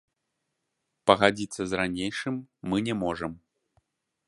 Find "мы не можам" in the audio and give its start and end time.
2.71-3.31